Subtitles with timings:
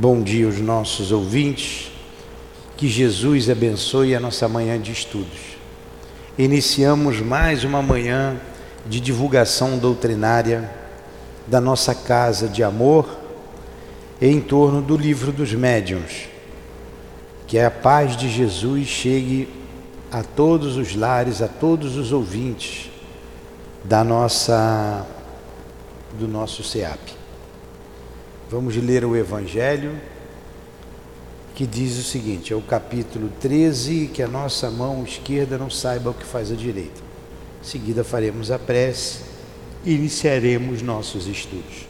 [0.00, 1.90] Bom dia aos nossos ouvintes.
[2.76, 5.58] Que Jesus abençoe a nossa manhã de estudos.
[6.38, 8.36] Iniciamos mais uma manhã
[8.86, 10.70] de divulgação doutrinária
[11.48, 13.08] da nossa casa de amor
[14.22, 16.28] em torno do livro dos médiuns.
[17.48, 19.48] Que a paz de Jesus chegue
[20.12, 22.88] a todos os lares, a todos os ouvintes
[23.82, 25.04] da nossa
[26.16, 27.17] do nosso SEAP.
[28.50, 30.00] Vamos ler o Evangelho
[31.54, 36.10] que diz o seguinte: é o capítulo 13, que a nossa mão esquerda não saiba
[36.10, 37.00] o que faz a direita.
[37.60, 39.20] Em seguida faremos a prece
[39.84, 41.86] e iniciaremos nossos estudos.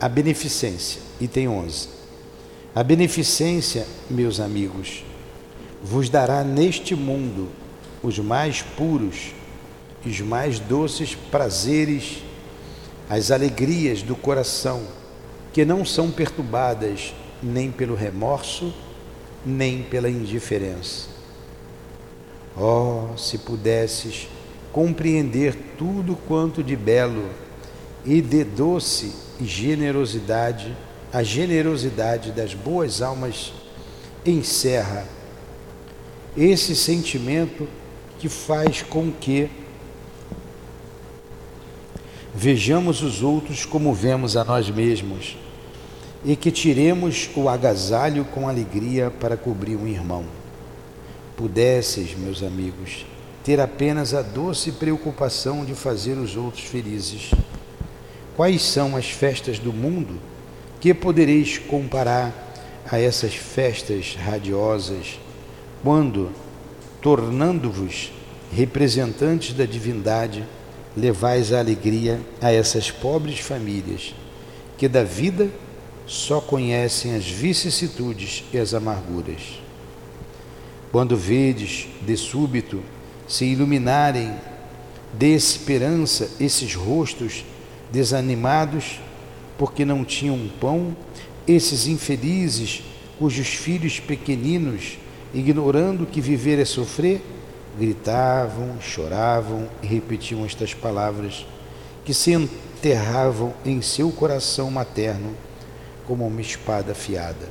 [0.00, 1.88] A beneficência, item 11.
[2.74, 5.04] A beneficência, meus amigos,
[5.82, 7.48] vos dará neste mundo
[8.02, 9.32] os mais puros
[10.06, 12.22] os mais doces prazeres,
[13.10, 14.82] as alegrias do coração
[15.56, 18.74] que não são perturbadas nem pelo remorso,
[19.42, 21.08] nem pela indiferença.
[22.54, 24.28] Oh, se pudesses
[24.70, 27.30] compreender tudo quanto de belo
[28.04, 30.76] e de doce generosidade,
[31.10, 33.50] a generosidade das boas almas
[34.26, 35.06] encerra
[36.36, 37.66] esse sentimento
[38.18, 39.48] que faz com que
[42.34, 45.45] vejamos os outros como vemos a nós mesmos
[46.26, 50.24] e que tiremos o agasalho com alegria para cobrir um irmão.
[51.36, 53.06] Pudesses, meus amigos,
[53.44, 57.30] ter apenas a doce preocupação de fazer os outros felizes.
[58.34, 60.18] Quais são as festas do mundo
[60.80, 62.34] que podereis comparar
[62.90, 65.20] a essas festas radiosas,
[65.80, 66.32] quando,
[67.00, 68.10] tornando-vos
[68.52, 70.44] representantes da divindade,
[70.96, 74.12] levais a alegria a essas pobres famílias
[74.76, 75.48] que da vida
[76.06, 79.60] só conhecem as vicissitudes e as amarguras.
[80.92, 82.80] Quando vedes, de súbito,
[83.26, 84.32] se iluminarem
[85.12, 87.44] de esperança esses rostos
[87.90, 89.00] desanimados,
[89.58, 90.96] porque não tinham pão,
[91.46, 92.82] esses infelizes,
[93.18, 94.98] cujos filhos pequeninos,
[95.34, 97.20] ignorando que viver é sofrer,
[97.78, 101.44] gritavam, choravam e repetiam estas palavras
[102.04, 105.34] que se enterravam em seu coração materno
[106.06, 107.48] como uma espada afiada.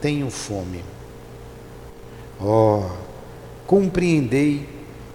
[0.00, 0.82] Tenho fome.
[2.40, 2.90] Oh,
[3.66, 4.68] compreendei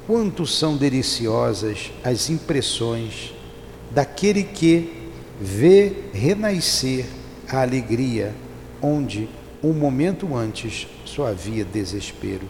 [0.05, 3.33] quanto são deliciosas as impressões
[3.91, 5.09] daquele que
[5.39, 7.05] vê renascer
[7.49, 8.33] a alegria
[8.81, 9.29] onde
[9.63, 12.47] um momento antes só havia desespero.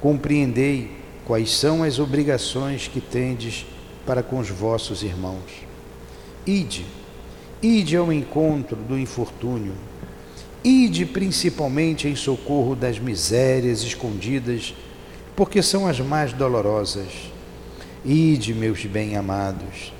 [0.00, 0.90] Compreendei
[1.24, 3.66] quais são as obrigações que tendes
[4.04, 5.64] para com os vossos irmãos.
[6.46, 6.84] Ide
[7.62, 9.74] Ide ao encontro do infortúnio.
[10.64, 14.74] Ide principalmente em socorro das misérias escondidas,
[15.36, 17.08] porque são as mais dolorosas.
[18.02, 19.92] Ide, meus bem-amados,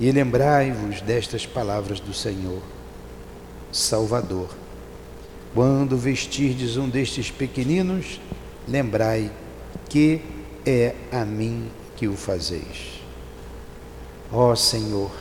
[0.00, 2.62] e lembrai-vos destas palavras do Senhor.
[3.70, 4.48] Salvador,
[5.54, 8.20] quando vestirdes um destes pequeninos,
[8.66, 9.30] lembrai
[9.88, 10.20] que
[10.66, 13.00] é a mim que o fazeis.
[14.32, 15.12] Ó Senhor,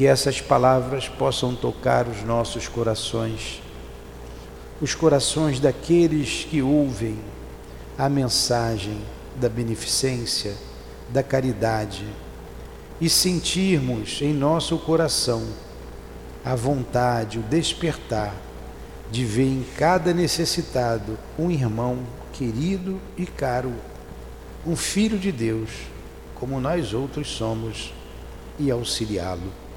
[0.00, 3.60] que essas palavras possam tocar os nossos corações,
[4.80, 7.18] os corações daqueles que ouvem
[7.98, 8.98] a mensagem
[9.36, 10.54] da beneficência,
[11.10, 12.06] da caridade
[12.98, 15.46] e sentirmos em nosso coração
[16.42, 18.34] a vontade, o despertar
[19.10, 21.98] de ver em cada necessitado um irmão
[22.32, 23.74] querido e caro,
[24.66, 25.68] um filho de Deus,
[26.36, 27.92] como nós outros somos,
[28.58, 29.69] e auxiliá-lo.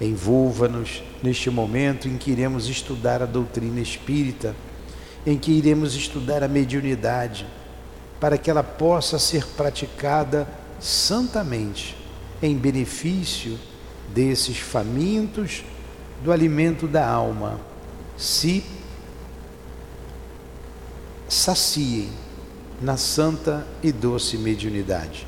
[0.00, 4.56] Envolva-nos neste momento em que iremos estudar a doutrina espírita,
[5.26, 7.46] em que iremos estudar a mediunidade,
[8.18, 10.48] para que ela possa ser praticada
[10.80, 11.96] santamente
[12.42, 13.58] em benefício
[14.14, 15.62] desses famintos
[16.22, 17.60] do alimento da alma,
[18.16, 18.64] se
[21.28, 22.10] saciem
[22.80, 25.26] na santa e doce mediunidade.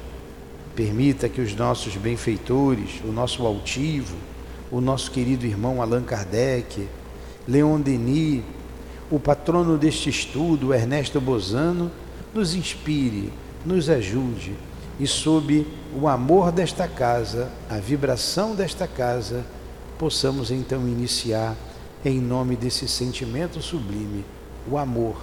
[0.75, 4.17] Permita que os nossos benfeitores, o nosso altivo,
[4.73, 6.89] o nosso querido irmão Allan Kardec,
[7.47, 8.43] Leon Denis,
[9.11, 11.91] o patrono deste estudo, Ernesto Bozano,
[12.33, 13.31] nos inspire,
[13.67, 14.55] nos ajude.
[14.99, 19.45] E, sob o amor desta casa, a vibração desta casa,
[19.99, 21.55] possamos então iniciar,
[22.03, 24.25] em nome desse sentimento sublime,
[24.71, 25.17] o amor.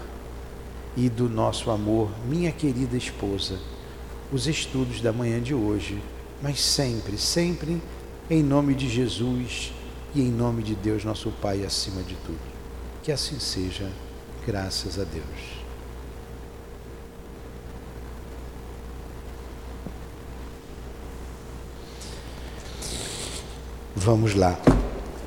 [0.95, 3.57] E do nosso amor, minha querida esposa,
[4.31, 5.99] os estudos da manhã de hoje,
[6.39, 7.81] mas sempre, sempre
[8.29, 9.71] em nome de Jesus,
[10.13, 12.39] e em nome de Deus, nosso Pai, acima de tudo.
[13.03, 13.89] Que assim seja,
[14.45, 15.59] graças a Deus.
[23.95, 24.57] Vamos lá.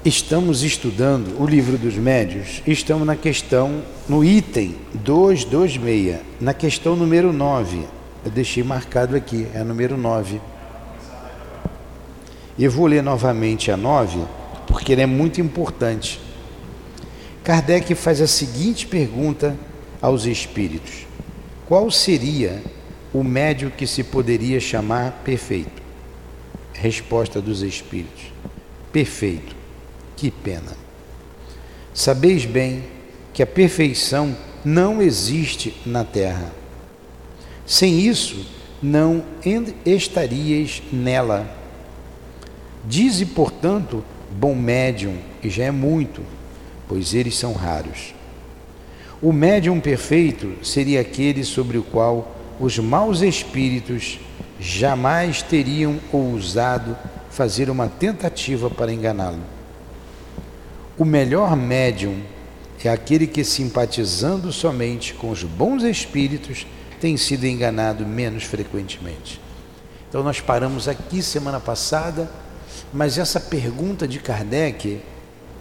[0.04, 7.32] Estamos estudando o livro dos médios, estamos na questão, no item 226, na questão número
[7.32, 7.87] 9.
[8.25, 10.40] Eu deixei marcado aqui, é a número 9.
[12.58, 14.25] Eu vou ler novamente a 9,
[14.66, 16.20] porque ela é muito importante.
[17.43, 19.56] Kardec faz a seguinte pergunta
[20.00, 21.06] aos espíritos:
[21.66, 22.62] Qual seria
[23.12, 25.82] o médio que se poderia chamar perfeito?
[26.75, 28.25] Resposta dos espíritos:
[28.93, 29.56] perfeito.
[30.16, 30.76] Que pena.
[31.93, 32.84] Sabeis bem
[33.32, 36.52] que a perfeição não existe na terra.
[37.66, 38.46] Sem isso,
[38.82, 39.25] não
[39.84, 41.62] estaríeis nela.
[42.84, 46.23] Dize, portanto, bom médium, e já é muito,
[46.88, 48.14] pois eles são raros.
[49.20, 54.19] O médium perfeito seria aquele sobre o qual os maus espíritos
[54.58, 56.96] jamais teriam ousado
[57.31, 59.40] fazer uma tentativa para enganá-lo.
[60.99, 62.20] O melhor médium
[62.85, 66.67] é aquele que, simpatizando somente com os bons espíritos,
[67.00, 69.40] tem sido enganado menos frequentemente.
[70.08, 72.31] Então, nós paramos aqui semana passada,
[72.93, 75.01] mas essa pergunta de Kardec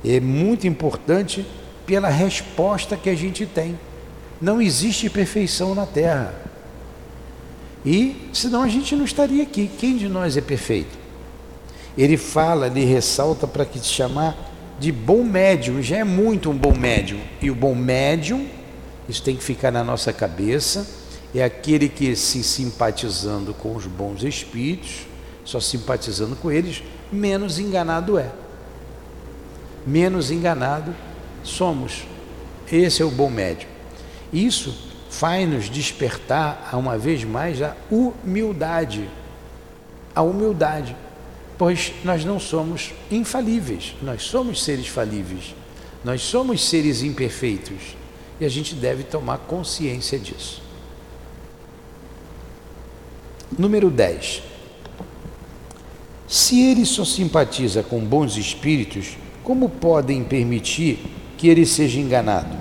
[0.03, 1.45] é muito importante
[1.85, 3.79] pela resposta que a gente tem.
[4.41, 6.33] Não existe perfeição na Terra.
[7.85, 9.69] E senão a gente não estaria aqui.
[9.77, 11.01] Quem de nós é perfeito?
[11.97, 14.49] ele fala, ele ressalta para que te chamar
[14.79, 17.19] de bom médium, já é muito um bom médium.
[17.41, 18.47] E o bom médium,
[19.07, 20.87] isso tem que ficar na nossa cabeça,
[21.35, 25.05] é aquele que se simpatizando com os bons espíritos,
[25.43, 26.81] só simpatizando com eles,
[27.11, 28.31] menos enganado é.
[29.85, 30.95] Menos enganado
[31.43, 32.05] somos.
[32.71, 33.69] Esse é o bom médium.
[34.31, 34.73] Isso
[35.09, 39.09] faz-nos despertar, uma vez mais, a humildade.
[40.15, 40.95] A humildade
[41.61, 45.53] pois nós não somos infalíveis, nós somos seres falíveis,
[46.03, 47.95] nós somos seres imperfeitos
[48.39, 50.59] e a gente deve tomar consciência disso.
[53.55, 54.41] Número 10.
[56.31, 60.97] Se ele só simpatiza com bons espíritos, como podem permitir
[61.37, 62.55] que ele seja enganado?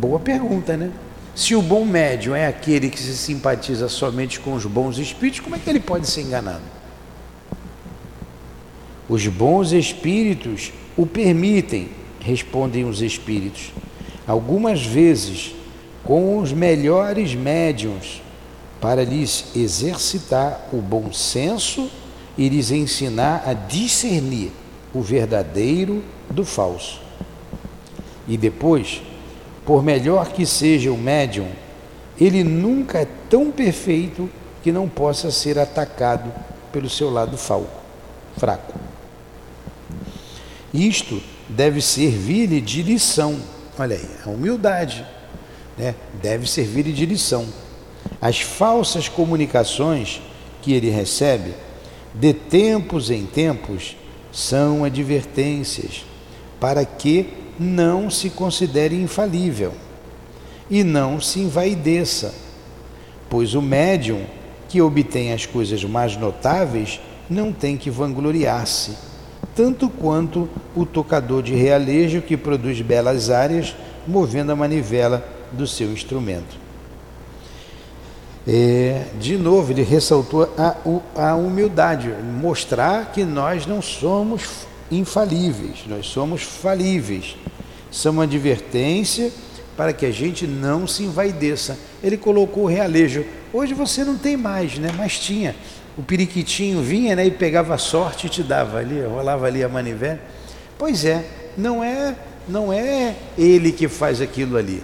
[0.00, 0.92] Boa pergunta, né?
[1.34, 5.56] Se o bom médium é aquele que se simpatiza somente com os bons espíritos, como
[5.56, 6.62] é que ele pode ser enganado?
[9.08, 11.88] Os bons espíritos o permitem,
[12.20, 13.72] respondem os espíritos.
[14.28, 15.56] Algumas vezes,
[16.04, 18.22] com os melhores médiums,
[18.80, 21.90] para lhes exercitar o bom senso
[22.38, 24.52] e lhes ensinar a discernir
[24.94, 27.00] o verdadeiro do falso.
[28.28, 29.02] E depois,
[29.66, 31.48] por melhor que seja o médium,
[32.18, 34.30] ele nunca é tão perfeito
[34.62, 36.32] que não possa ser atacado
[36.72, 37.36] pelo seu lado
[38.36, 38.74] fraco.
[40.72, 43.40] Isto deve servir-lhe de lição.
[43.78, 45.04] Olha aí, a humildade
[45.76, 45.94] né?
[46.22, 47.46] deve servir-lhe de lição.
[48.20, 50.20] As falsas comunicações
[50.60, 51.54] que ele recebe,
[52.14, 53.96] de tempos em tempos,
[54.32, 56.04] são advertências
[56.60, 57.28] para que
[57.58, 59.72] não se considere infalível
[60.70, 62.34] e não se envaideça,
[63.28, 64.24] pois o médium
[64.68, 69.08] que obtém as coisas mais notáveis não tem que vangloriar-se
[69.58, 73.74] tanto quanto o tocador de realejo que produz belas áreas,
[74.06, 76.56] movendo a manivela do seu instrumento.
[78.50, 80.74] É, de novo, ele ressaltou a,
[81.14, 82.08] a humildade,
[82.40, 87.36] mostrar que nós não somos infalíveis, nós somos falíveis.
[88.04, 89.30] É uma advertência
[89.76, 91.78] para que a gente não se envaideça.
[92.02, 93.22] Ele colocou o realejo.
[93.52, 94.94] Hoje você não tem mais, né?
[94.96, 95.54] mas tinha
[95.98, 99.68] o periquitinho vinha né, e pegava a sorte e te dava ali, rolava ali a
[99.68, 100.20] manivela.
[100.78, 101.24] Pois é,
[101.56, 102.14] não é,
[102.48, 104.80] não é ele que faz aquilo ali,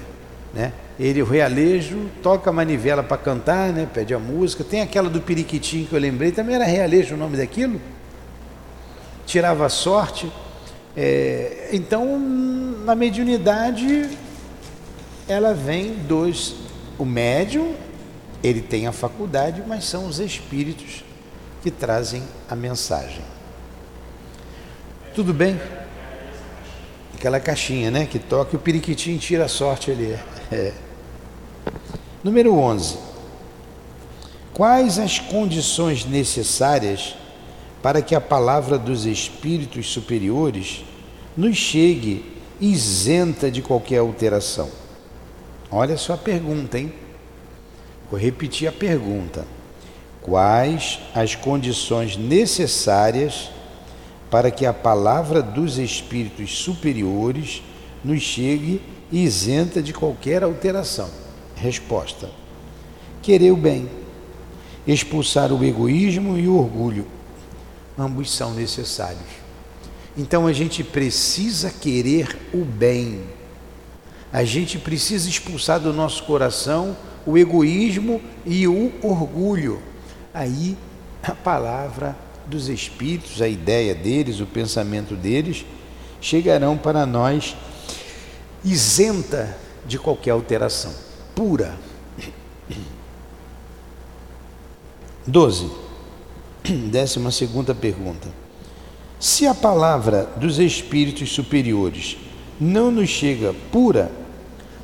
[0.53, 0.73] né?
[0.99, 3.89] Ele, o realejo, toca a manivela para cantar, né?
[3.93, 4.63] Pede a música.
[4.63, 7.81] Tem aquela do periquitinho que eu lembrei, também era realejo o nome daquilo.
[9.27, 10.31] Tirava a sorte.
[10.97, 12.19] É, então,
[12.85, 14.09] na mediunidade,
[15.27, 16.55] ela vem dos
[16.97, 17.75] o médium
[18.45, 21.03] ele tem a faculdade, mas são os espíritos
[21.63, 23.25] que trazem a mensagem.
[25.15, 25.59] Tudo bem?
[27.15, 28.05] Aquela caixinha, né?
[28.05, 30.15] Que toca e o periquitinho tira a sorte ali.
[30.53, 30.75] É.
[32.25, 32.97] Número 11.
[34.53, 37.15] Quais as condições necessárias
[37.83, 40.83] para que a palavra dos espíritos superiores
[41.37, 44.71] nos chegue isenta de qualquer alteração.
[45.71, 46.93] Olha só a pergunta, hein?
[48.11, 49.45] Vou repetir a pergunta.
[50.23, 53.51] Quais as condições necessárias
[54.31, 57.63] para que a palavra dos espíritos superiores
[58.03, 58.81] nos chegue
[59.13, 61.24] isenta de qualquer alteração?
[61.57, 62.31] Resposta:
[63.23, 63.89] Querer o bem,
[64.87, 67.07] expulsar o egoísmo e o orgulho.
[67.99, 69.45] Ambos são necessários.
[70.17, 73.23] Então a gente precisa querer o bem.
[74.33, 76.97] A gente precisa expulsar do nosso coração
[77.27, 79.81] o egoísmo e o orgulho.
[80.33, 80.77] Aí
[81.23, 85.65] a palavra dos Espíritos, a ideia deles, o pensamento deles,
[86.21, 87.57] chegarão para nós
[88.65, 89.57] isenta
[89.87, 90.93] de qualquer alteração,
[91.35, 91.75] pura.
[95.27, 95.71] 12.
[96.91, 98.29] Décima segunda pergunta.
[99.19, 102.17] Se a palavra dos espíritos superiores
[102.61, 104.11] não nos chega pura,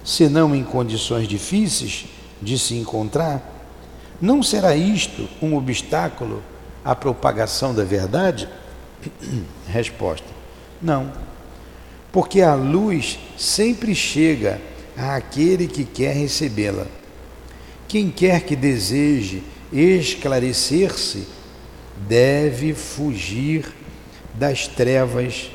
[0.05, 2.07] senão em condições difíceis
[2.41, 3.43] de se encontrar,
[4.21, 6.43] não será isto um obstáculo
[6.85, 8.49] à propagação da verdade?
[9.69, 10.27] Resposta:
[10.81, 11.13] Não,
[12.13, 14.61] porque a luz sempre chega
[14.97, 16.87] àquele que quer recebê-la.
[17.89, 19.43] Quem quer que deseje
[19.73, 21.27] esclarecer-se
[22.09, 23.67] deve fugir
[24.35, 25.51] das trevas,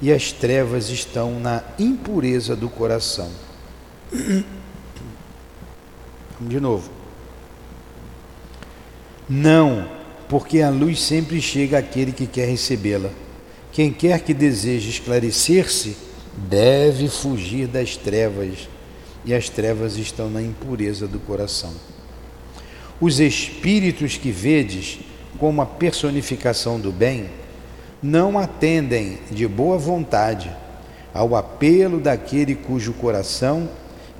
[0.00, 3.30] e as trevas estão na impureza do coração.
[6.40, 6.90] De novo.
[9.28, 9.88] Não,
[10.28, 13.10] porque a luz sempre chega àquele que quer recebê-la.
[13.72, 15.96] Quem quer que deseje esclarecer-se,
[16.36, 18.68] deve fugir das trevas,
[19.24, 21.72] e as trevas estão na impureza do coração.
[23.00, 25.00] Os espíritos que vedes
[25.42, 27.28] como a personificação do bem,
[28.00, 30.50] não atendem de boa vontade
[31.12, 33.68] ao apelo daquele cujo coração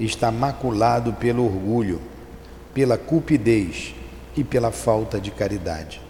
[0.00, 2.00] está maculado pelo orgulho,
[2.75, 3.95] pela cupidez
[4.37, 6.00] e pela falta de caridade.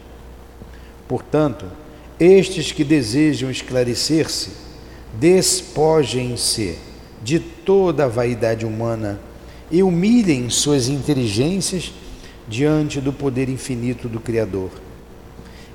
[1.06, 1.66] Portanto,
[2.18, 4.50] estes que desejam esclarecer-se,
[5.14, 6.78] despojem-se
[7.22, 9.20] de toda a vaidade humana
[9.70, 11.92] e humilhem suas inteligências
[12.48, 14.70] diante do poder infinito do Criador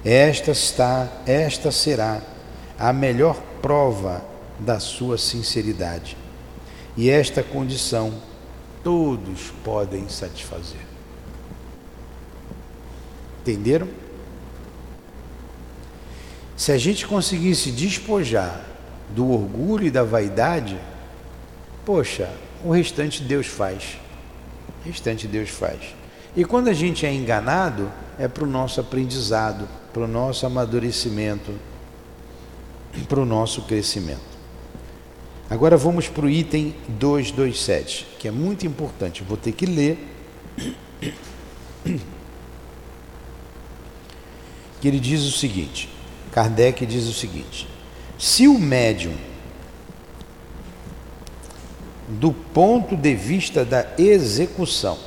[0.10, 2.22] esta está, esta será
[2.79, 4.24] a melhor prova
[4.58, 6.15] da sua sinceridade.
[6.96, 8.13] E esta condição
[8.82, 10.79] todos podem satisfazer.
[13.41, 13.89] Entenderam?
[16.56, 18.65] Se a gente conseguisse despojar
[19.09, 20.77] do orgulho e da vaidade,
[21.85, 22.29] poxa,
[22.63, 23.97] o restante Deus faz.
[24.81, 25.95] O restante Deus faz.
[26.35, 31.51] E quando a gente é enganado, é para o nosso aprendizado, para o nosso amadurecimento,
[33.07, 34.37] para o nosso crescimento.
[35.49, 39.23] Agora vamos para o item 227, que é muito importante.
[39.23, 39.97] vou ter que ler.
[44.79, 45.89] Que ele diz o seguinte:
[46.31, 47.67] Kardec diz o seguinte:
[48.17, 49.13] se o médium,
[52.07, 54.97] do ponto de vista da execução,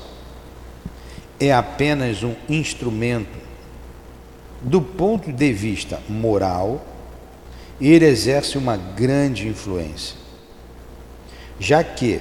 [1.39, 3.41] é apenas um instrumento
[4.63, 6.87] do ponto de vista moral,
[7.81, 10.17] ele exerce uma grande influência,
[11.59, 12.21] já que,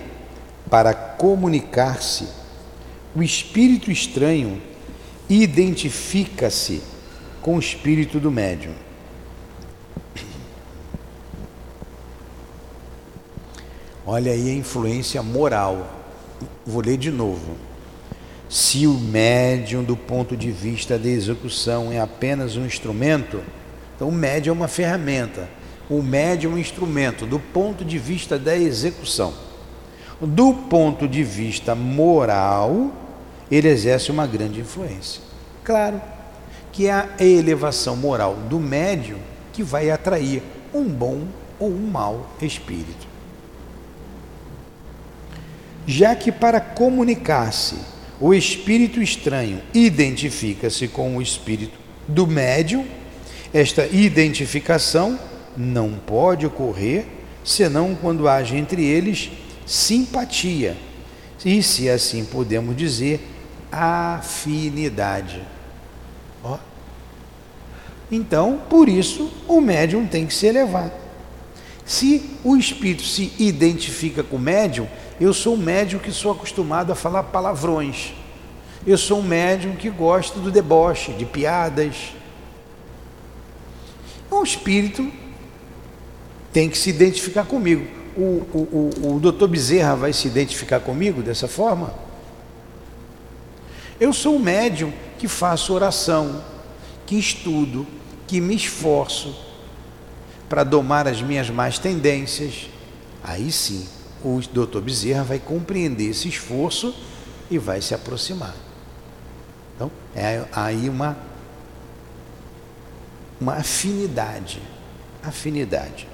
[0.70, 2.28] para comunicar-se,
[3.14, 4.62] o espírito estranho
[5.30, 6.82] identifica-se
[7.42, 8.89] com o espírito do médium.
[14.12, 15.88] Olha aí a influência moral.
[16.66, 17.56] Vou ler de novo.
[18.50, 23.40] Se o médium, do ponto de vista da execução, é apenas um instrumento,
[23.96, 25.48] então o médium é uma ferramenta.
[25.88, 29.32] O médium é um instrumento do ponto de vista da execução.
[30.20, 32.92] Do ponto de vista moral,
[33.52, 35.22] ele exerce uma grande influência.
[35.64, 36.02] Claro
[36.72, 39.20] que é a elevação moral do médium
[39.54, 40.42] que vai atrair
[40.74, 41.28] um bom
[41.60, 43.09] ou um mau espírito.
[45.90, 47.74] Já que para comunicar-se
[48.22, 52.86] o espírito estranho identifica-se com o espírito do médium.
[53.52, 55.20] Esta identificação
[55.58, 57.08] não pode ocorrer
[57.44, 59.32] senão quando haja entre eles
[59.66, 60.78] simpatia
[61.44, 63.28] e, se assim podemos dizer,
[63.72, 65.42] afinidade.
[66.44, 66.60] Ó.
[68.12, 70.92] Então, por isso, o médium tem que se elevar.
[71.84, 74.88] Se o espírito se identifica com o médium,
[75.20, 78.14] eu sou um médium que sou acostumado a falar palavrões.
[78.88, 82.14] Eu sou um médium que gosta do deboche, de piadas.
[84.30, 85.12] bom espírito
[86.54, 87.86] tem que se identificar comigo.
[88.16, 91.94] O, o, o, o doutor Bezerra vai se identificar comigo dessa forma?
[94.00, 96.42] Eu sou um médium que faço oração,
[97.06, 97.86] que estudo,
[98.26, 99.36] que me esforço
[100.48, 102.70] para domar as minhas más tendências.
[103.22, 103.86] Aí sim,
[104.24, 106.94] o doutor Bezerra vai compreender esse esforço
[107.50, 108.56] e vai se aproximar.
[109.76, 111.18] Então, é aí uma,
[113.40, 114.62] uma afinidade.
[115.24, 116.08] Afinidade.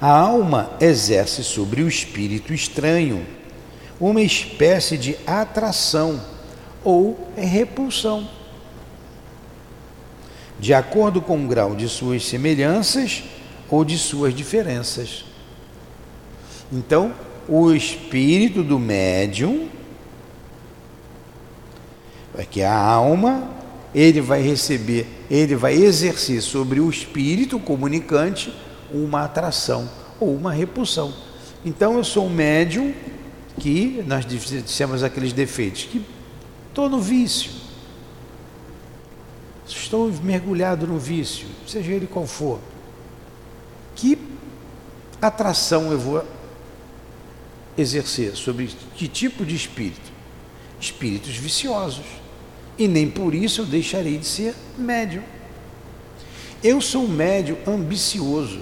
[0.00, 3.26] A alma exerce sobre o espírito estranho
[3.98, 6.20] uma espécie de atração
[6.82, 8.28] ou repulsão,
[10.58, 13.22] de acordo com o grau de suas semelhanças
[13.70, 15.24] ou de suas diferenças.
[16.72, 17.12] Então,
[17.48, 19.68] o espírito do médium
[22.36, 23.48] é que a alma,
[23.94, 28.52] ele vai receber, ele vai exercer sobre o espírito comunicante
[28.92, 31.14] uma atração ou uma repulsão.
[31.64, 32.92] Então eu sou um médium
[33.58, 36.04] que nós dissemos aqueles defeitos, que
[36.68, 37.52] estou no vício.
[39.66, 42.58] Estou mergulhado no vício, seja ele qual for.
[43.94, 44.18] Que
[45.22, 46.24] atração eu vou
[47.76, 50.12] exercer sobre que tipo de espírito?
[50.80, 52.04] Espíritos viciosos.
[52.78, 55.22] E nem por isso eu deixarei de ser médium.
[56.62, 58.60] Eu sou um médium ambicioso.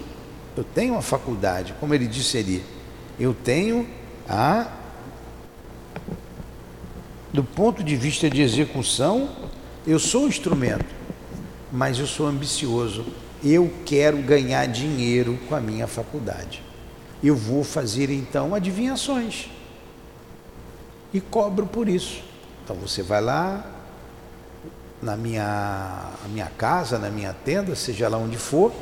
[0.56, 2.62] Eu tenho uma faculdade, como ele disse ali.
[3.18, 3.88] Eu tenho
[4.28, 4.70] a
[7.32, 9.30] do ponto de vista de execução,
[9.86, 10.84] eu sou um instrumento,
[11.72, 13.06] mas eu sou ambicioso.
[13.42, 16.62] Eu quero ganhar dinheiro com a minha faculdade.
[17.22, 19.48] Eu vou fazer então adivinhações
[21.14, 22.22] e cobro por isso.
[22.64, 23.64] Então você vai lá
[25.00, 28.72] na minha, minha casa, na minha tenda, seja lá onde for,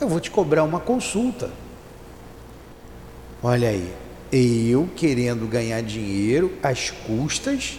[0.00, 1.50] eu vou te cobrar uma consulta.
[3.42, 3.94] Olha aí,
[4.32, 7.78] eu querendo ganhar dinheiro às custas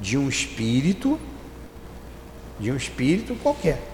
[0.00, 1.18] de um espírito,
[2.58, 3.91] de um espírito qualquer.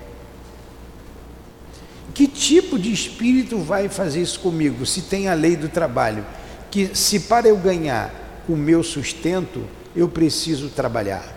[2.14, 4.84] Que tipo de espírito vai fazer isso comigo?
[4.86, 6.24] Se tem a lei do trabalho,
[6.70, 11.36] que se para eu ganhar o meu sustento, eu preciso trabalhar.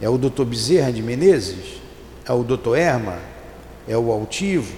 [0.00, 1.80] É o doutor Bezerra de Menezes?
[2.24, 3.18] É o doutor Erma?
[3.86, 4.74] É o altivo?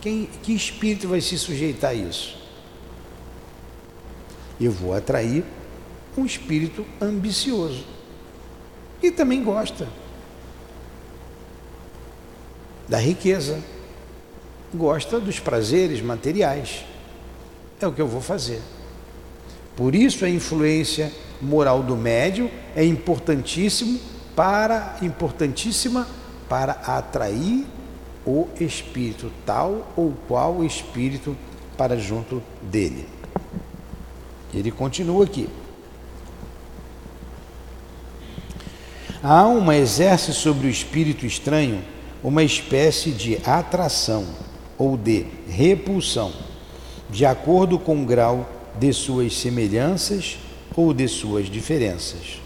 [0.00, 2.36] Quem, que espírito vai se sujeitar a isso?
[4.60, 5.44] Eu vou atrair
[6.16, 7.84] um espírito ambicioso
[9.02, 9.88] e também gosta
[12.88, 13.58] da riqueza,
[14.74, 16.84] gosta dos prazeres materiais.
[17.80, 18.60] É o que eu vou fazer.
[19.76, 24.00] Por isso a influência moral do médium é importantíssimo
[24.36, 26.06] para importantíssima
[26.48, 27.66] para atrair
[28.26, 31.36] o espírito tal ou qual espírito
[31.76, 33.08] para junto dele.
[34.52, 35.48] Ele continua aqui.
[39.22, 41.82] A alma exerce sobre o espírito estranho
[42.24, 44.24] uma espécie de atração
[44.78, 46.32] ou de repulsão,
[47.10, 48.48] de acordo com o grau
[48.80, 50.38] de suas semelhanças
[50.74, 52.40] ou de suas diferenças.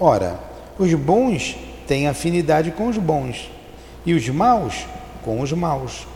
[0.00, 0.40] Ora,
[0.78, 1.54] os bons
[1.86, 3.50] têm afinidade com os bons
[4.06, 4.86] e os maus
[5.22, 6.06] com os maus,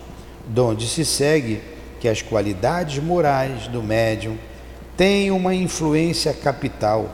[0.47, 1.61] donde se segue
[2.01, 4.37] que as qualidades morais do médium
[4.97, 7.11] têm uma influência capital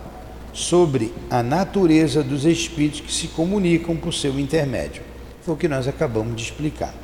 [0.52, 5.13] sobre a natureza dos espíritos que se comunicam por seu intermédio.
[5.44, 6.94] Foi o que nós acabamos de explicar.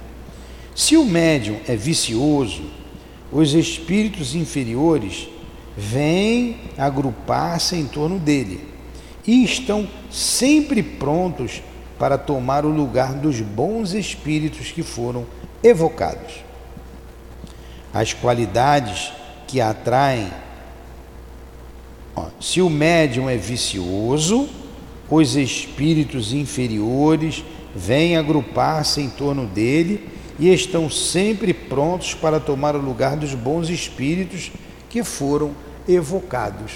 [0.74, 2.62] Se o médium é vicioso,
[3.30, 5.28] os espíritos inferiores
[5.76, 8.66] vêm agrupar-se em torno dele
[9.26, 11.62] e estão sempre prontos
[11.98, 15.26] para tomar o lugar dos bons espíritos que foram
[15.62, 16.42] evocados.
[17.92, 19.12] As qualidades
[19.46, 20.30] que atraem.
[22.40, 24.48] Se o médium é vicioso,
[25.10, 32.80] os espíritos inferiores vêm agrupar-se em torno dele e estão sempre prontos para tomar o
[32.80, 34.50] lugar dos bons espíritos
[34.88, 35.54] que foram
[35.86, 36.72] evocados.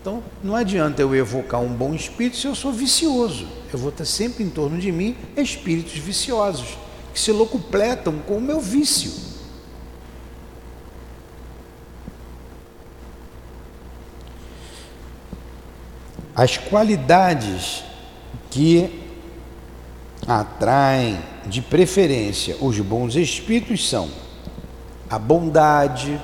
[0.00, 3.46] Então, não adianta eu evocar um bom espírito se eu sou vicioso.
[3.72, 6.78] Eu vou ter sempre em torno de mim espíritos viciosos,
[7.12, 9.10] que se locupletam com o meu vício.
[16.34, 17.82] As qualidades
[18.50, 19.05] que
[20.26, 24.10] atraem de preferência os bons espíritos são
[25.08, 26.20] a bondade,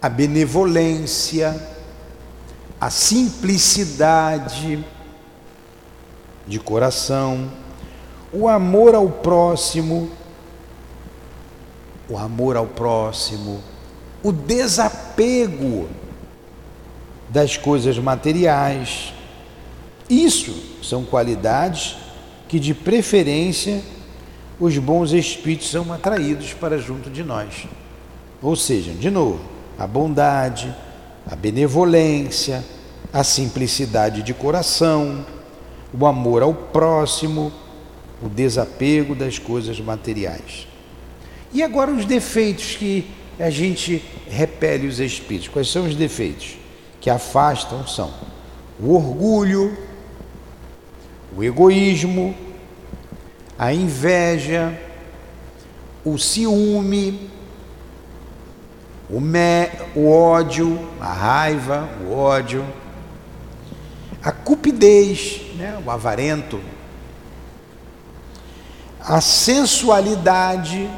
[0.00, 1.58] a benevolência,
[2.80, 4.84] a simplicidade
[6.46, 7.50] de coração,
[8.32, 10.10] o amor ao próximo,
[12.08, 13.62] o amor ao próximo,
[14.22, 15.88] o desapego
[17.28, 19.14] das coisas materiais.
[20.08, 21.96] Isso são qualidades
[22.48, 23.82] que, de preferência,
[24.60, 27.66] os bons espíritos são atraídos para junto de nós.
[28.40, 29.40] Ou seja, de novo,
[29.78, 30.74] a bondade,
[31.26, 32.64] a benevolência,
[33.12, 35.24] a simplicidade de coração,
[35.98, 37.52] o amor ao próximo,
[38.22, 40.66] o desapego das coisas materiais.
[41.52, 43.06] E agora os defeitos que
[43.38, 45.48] a gente repele os espíritos.
[45.48, 46.56] Quais são os defeitos
[47.00, 47.86] que afastam?
[47.86, 48.12] São
[48.80, 49.76] o orgulho,
[51.36, 52.34] o egoísmo,
[53.58, 54.78] a inveja,
[56.04, 57.30] o ciúme,
[59.08, 62.64] o, me, o ódio, a raiva, o ódio,
[64.22, 66.60] a cupidez, né, o avarento,
[69.00, 70.88] a sensualidade,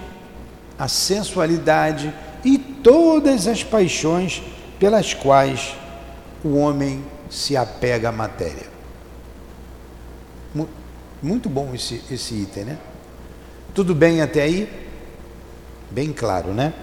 [0.78, 2.12] a sensualidade
[2.44, 4.42] e todas as paixões
[4.78, 5.74] pelas quais
[6.44, 8.73] o homem se apega à matéria.
[11.24, 12.78] Muito bom esse, esse item, né?
[13.72, 14.68] Tudo bem até aí?
[15.90, 16.74] Bem claro, né?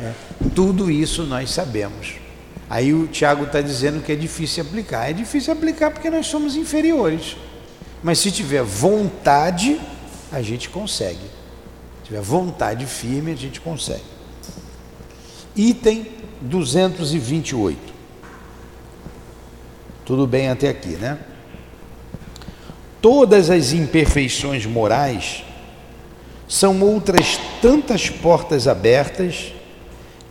[0.00, 0.14] É,
[0.54, 2.14] tudo isso nós sabemos.
[2.70, 5.10] Aí o Tiago está dizendo que é difícil aplicar.
[5.10, 7.36] É difícil aplicar porque nós somos inferiores.
[8.02, 9.78] Mas se tiver vontade,
[10.32, 11.26] a gente consegue.
[11.98, 14.04] Se tiver vontade firme, a gente consegue.
[15.54, 16.06] Item
[16.40, 17.92] 228.
[20.04, 21.18] Tudo bem até aqui, né?
[23.00, 25.44] Todas as imperfeições morais
[26.48, 29.52] são outras tantas portas abertas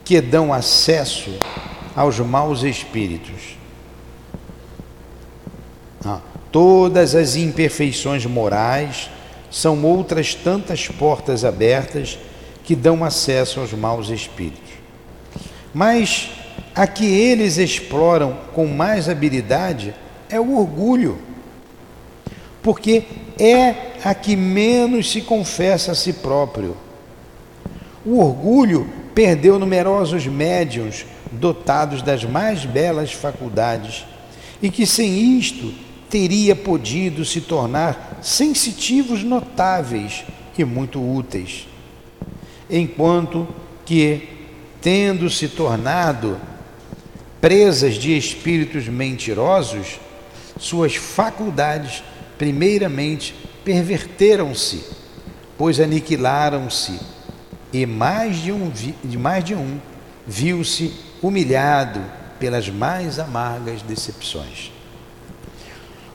[0.06, 1.32] que dão acesso
[1.96, 3.58] aos maus espíritos.
[6.06, 6.20] Ah,
[6.52, 9.10] todas as imperfeições morais
[9.50, 12.18] são outras tantas portas abertas
[12.64, 14.72] que dão acesso aos maus espíritos.
[15.74, 16.30] Mas
[16.74, 19.94] a que eles exploram com mais habilidade
[20.30, 21.20] é o orgulho,
[22.62, 23.04] porque
[23.38, 26.78] é a que menos se confessa a si próprio.
[28.06, 34.06] O orgulho perdeu numerosos médiuns dotados das mais belas faculdades
[34.62, 35.74] e que sem isto
[36.10, 40.24] teria podido se tornar sensitivos notáveis
[40.58, 41.68] e muito úteis.
[42.70, 43.48] Enquanto
[43.86, 44.30] que,
[44.82, 46.40] tendo se tornado
[47.42, 50.00] presas de espíritos mentirosos,
[50.60, 52.04] suas faculdades,
[52.38, 53.34] primeiramente,
[53.66, 54.86] perverteram-se,
[55.58, 57.00] pois aniquilaram-se
[57.74, 59.80] e mais de um, de mais de um
[60.28, 62.00] viu-se humilhado
[62.40, 64.72] pelas mais amargas decepções.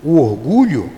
[0.03, 0.93] O orgulho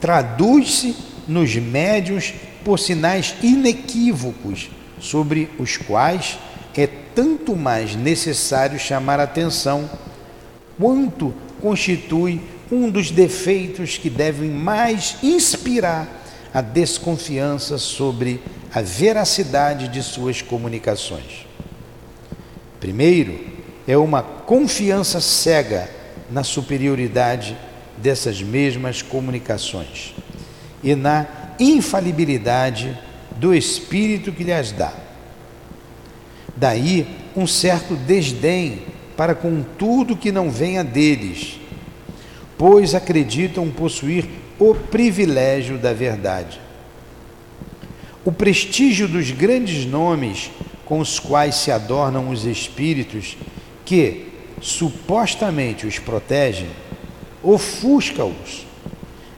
[0.00, 0.96] traduz-se
[1.28, 2.32] nos médios
[2.64, 6.38] por sinais inequívocos sobre os quais
[6.82, 9.88] é tanto mais necessário chamar atenção,
[10.78, 16.08] quanto constitui um dos defeitos que devem mais inspirar
[16.52, 18.40] a desconfiança sobre
[18.72, 21.46] a veracidade de suas comunicações.
[22.80, 23.38] Primeiro,
[23.86, 25.88] é uma confiança cega
[26.30, 27.56] na superioridade
[27.96, 30.14] dessas mesmas comunicações
[30.82, 31.26] e na
[31.58, 32.98] infalibilidade
[33.36, 35.03] do Espírito que lhes dá.
[36.56, 38.82] Daí um certo desdém
[39.16, 41.58] para com tudo que não venha deles,
[42.56, 44.26] pois acreditam possuir
[44.58, 46.60] o privilégio da verdade.
[48.24, 50.50] O prestígio dos grandes nomes
[50.84, 53.36] com os quais se adornam os espíritos
[53.84, 54.28] que
[54.60, 56.68] supostamente os protegem
[57.42, 58.66] ofusca-os.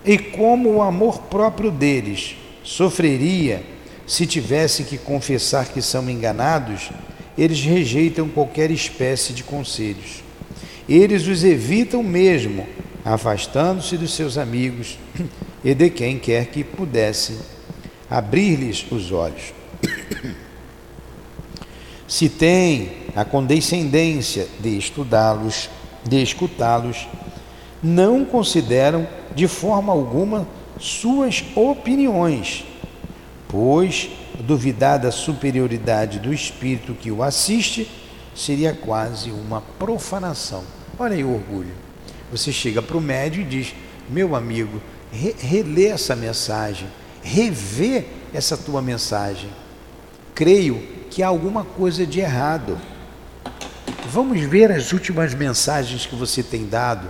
[0.05, 3.63] E como o amor próprio deles sofreria
[4.07, 6.90] se tivesse que confessar que são enganados,
[7.37, 10.23] eles rejeitam qualquer espécie de conselhos.
[10.88, 12.66] Eles os evitam mesmo,
[13.05, 14.99] afastando-se dos seus amigos
[15.64, 17.37] e de quem quer que pudesse
[18.09, 19.53] abrir-lhes os olhos.
[22.07, 25.69] Se tem a condescendência de estudá-los,
[26.09, 27.09] de escutá-los,
[27.83, 30.47] não consideram de forma alguma
[30.79, 32.64] suas opiniões,
[33.57, 37.90] pois duvidar da superioridade do espírito que o assiste
[38.35, 40.62] seria quase uma profanação.
[40.99, 41.73] Olha aí o orgulho.
[42.31, 43.75] Você chega para o médio e diz:
[44.11, 46.87] Meu amigo, re relê essa mensagem
[47.23, 49.49] rever essa tua mensagem.
[50.35, 52.79] Creio que há alguma coisa de errado.
[54.09, 57.09] vamos ver as últimas mensagens que você tem dado.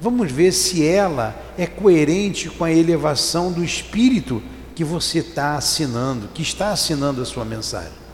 [0.00, 4.42] Vamos ver se ela é coerente com a elevação do espírito
[4.74, 8.04] que você está assinando, que está assinando a sua mensagem.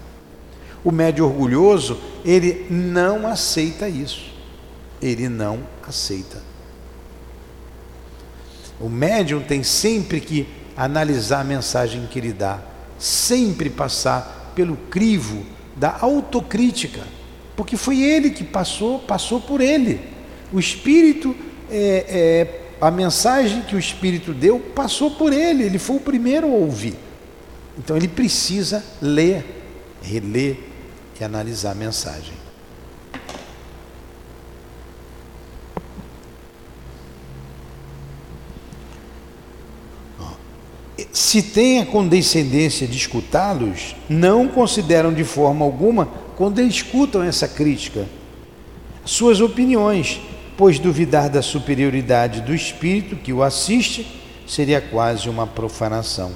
[0.84, 4.30] O médio orgulhoso, ele não aceita isso.
[5.00, 6.42] Ele não aceita.
[8.80, 10.46] O médium tem sempre que
[10.76, 12.60] analisar a mensagem que ele dá,
[12.98, 15.44] sempre passar pelo crivo
[15.76, 17.02] da autocrítica,
[17.54, 20.00] porque foi ele que passou, passou por ele.
[20.50, 21.36] O Espírito,
[21.70, 26.46] é, é, a mensagem que o Espírito deu, passou por ele, ele foi o primeiro
[26.46, 26.96] a ouvir.
[27.78, 29.44] Então ele precisa ler,
[30.02, 30.58] reler
[31.20, 32.40] e analisar a mensagem.
[41.12, 48.06] se têm a condescendência de escutá-los, não consideram de forma alguma quando escutam essa crítica
[49.04, 50.20] suas opiniões,
[50.60, 54.06] pois duvidar da superioridade do espírito que o assiste
[54.46, 56.32] seria quase uma profanação.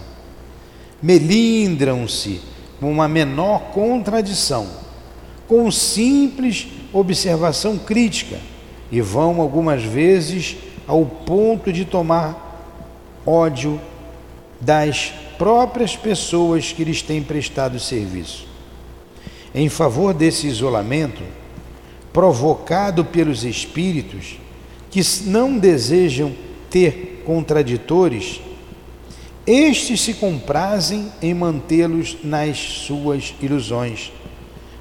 [1.02, 2.40] Melindram-se
[2.80, 4.66] com uma menor contradição,
[5.46, 8.38] com simples observação crítica,
[8.90, 10.56] e vão algumas vezes
[10.88, 13.78] ao ponto de tomar ódio
[14.58, 18.46] das próprias pessoas que lhes têm prestado serviço.
[19.54, 21.22] Em favor desse isolamento,
[22.14, 24.38] provocado pelos espíritos
[24.88, 26.32] que não desejam
[26.70, 28.40] ter contraditores,
[29.44, 34.12] estes se comprazem em mantê-los nas suas ilusões,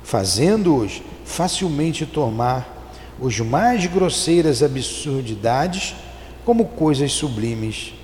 [0.03, 5.95] fazendo-os facilmente tomar os mais grosseiras absurdidades
[6.45, 7.95] como coisas sublimes.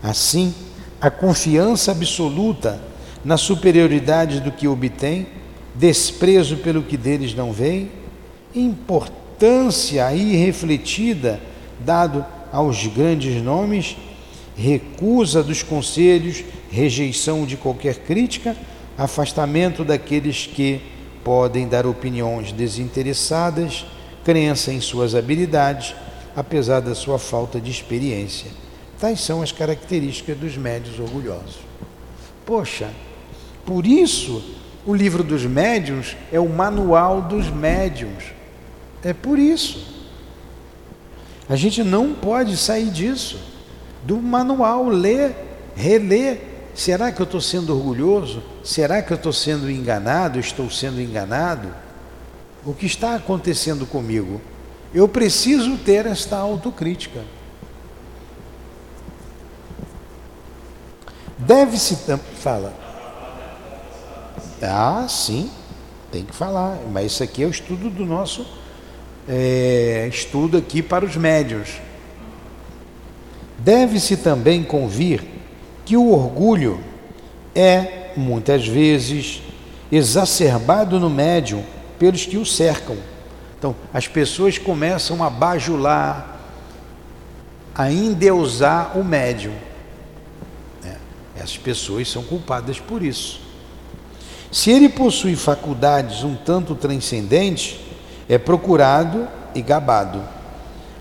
[0.00, 0.54] Assim,
[1.00, 2.80] a confiança absoluta
[3.24, 5.26] na superioridade do que obtém,
[5.74, 7.90] desprezo pelo que deles não vem,
[8.54, 11.40] importância irrefletida
[11.80, 13.96] dado aos grandes nomes,
[14.56, 18.56] recusa dos conselhos, rejeição de qualquer crítica,
[18.96, 20.80] afastamento daqueles que
[21.24, 23.86] podem dar opiniões desinteressadas,
[24.24, 25.94] crença em suas habilidades,
[26.36, 28.62] apesar da sua falta de experiência
[29.02, 31.58] Tais são as características dos médios orgulhosos.
[32.46, 32.88] Poxa,
[33.66, 34.40] por isso
[34.86, 38.22] o livro dos médiuns é o manual dos médiuns.
[39.04, 39.84] É por isso.
[41.48, 43.38] A gente não pode sair disso.
[44.04, 45.34] Do manual, ler,
[45.74, 46.40] reler.
[46.74, 48.42] Será que eu estou sendo orgulhoso?
[48.64, 50.38] Será que eu estou sendo enganado?
[50.38, 51.68] Estou sendo enganado?
[52.64, 54.40] O que está acontecendo comigo?
[54.94, 57.22] Eu preciso ter esta autocrítica.
[61.36, 61.96] Deve-se.
[62.36, 62.72] Fala.
[64.62, 65.50] Ah, sim,
[66.12, 66.78] tem que falar.
[66.90, 68.61] Mas isso aqui é o estudo do nosso
[69.28, 71.80] é, estudo aqui para os médios.
[73.58, 75.22] Deve-se também convir
[75.84, 76.80] que o orgulho
[77.54, 79.42] é, muitas vezes,
[79.90, 81.62] exacerbado no médium
[81.98, 82.96] pelos que o cercam.
[83.58, 86.40] Então, as pessoas começam a bajular,
[87.74, 89.54] a endeusar o médium
[91.42, 93.40] essas pessoas são culpadas por isso.
[94.50, 97.80] Se ele possui faculdades um tanto transcendentes,
[98.28, 100.22] é procurado e gabado.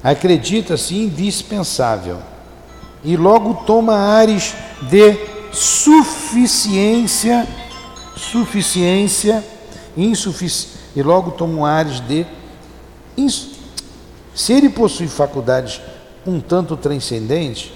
[0.04, 2.18] Acredita-se indispensável.
[3.04, 4.54] E logo toma ares
[4.90, 5.18] de
[5.52, 7.48] suficiência,
[8.16, 9.44] suficiência,
[9.98, 12.26] insuficiência, e logo toma ares de
[14.34, 15.82] se ele possui faculdades
[16.26, 17.72] um tanto transcendentes,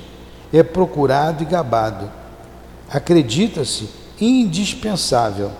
[0.53, 2.09] é procurado e gabado.
[2.89, 5.51] Acredita-se indispensável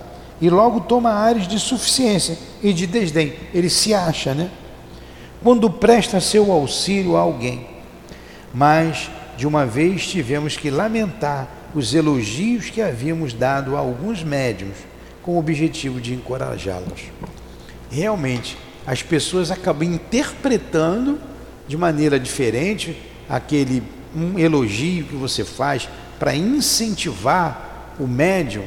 [0.41, 3.33] e logo toma áreas de suficiência e de desdém.
[3.53, 4.49] Ele se acha, né?
[5.41, 7.67] Quando presta seu auxílio a alguém.
[8.53, 14.77] Mas, de uma vez, tivemos que lamentar os elogios que havíamos dado a alguns médiums
[15.21, 17.11] com o objetivo de encorajá-los.
[17.91, 21.19] Realmente, as pessoas acabam interpretando
[21.67, 23.83] de maneira diferente aquele
[24.15, 28.63] um elogio que você faz para incentivar o médium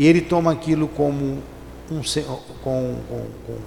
[0.00, 1.42] e ele toma aquilo como
[1.90, 2.00] um
[2.64, 3.58] com, com, com,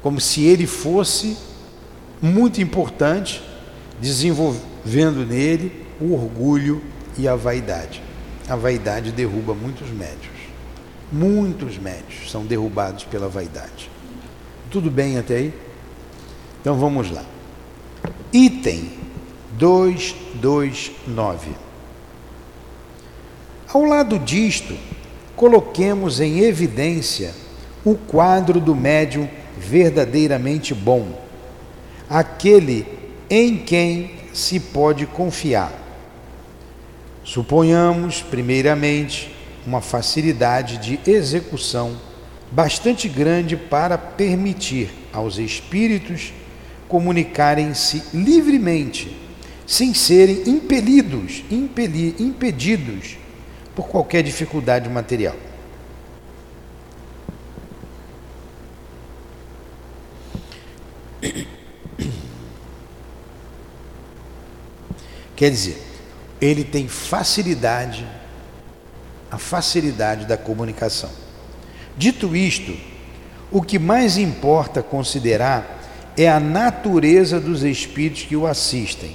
[0.00, 1.36] como se ele fosse
[2.22, 3.42] muito importante,
[4.00, 6.82] desenvolvendo nele o orgulho
[7.18, 8.02] e a vaidade.
[8.48, 10.32] A vaidade derruba muitos médios.
[11.12, 13.90] Muitos médios são derrubados pela vaidade.
[14.70, 15.52] Tudo bem até aí?
[16.62, 17.26] Então vamos lá.
[18.32, 18.92] Item
[19.58, 21.65] 229.
[23.76, 24.74] Ao lado disto,
[25.36, 27.34] coloquemos em evidência
[27.84, 31.08] o quadro do médium verdadeiramente bom,
[32.08, 32.86] aquele
[33.28, 35.74] em quem se pode confiar.
[37.22, 39.30] Suponhamos, primeiramente,
[39.66, 41.98] uma facilidade de execução
[42.50, 46.32] bastante grande para permitir aos espíritos
[46.88, 49.14] comunicarem-se livremente,
[49.66, 53.25] sem serem impelidos, impeli, impedidos
[53.76, 55.36] por qualquer dificuldade material.
[65.36, 65.82] Quer dizer,
[66.40, 68.08] ele tem facilidade,
[69.30, 71.10] a facilidade da comunicação.
[71.98, 72.74] Dito isto,
[73.52, 75.82] o que mais importa considerar
[76.16, 79.14] é a natureza dos espíritos que o assistem.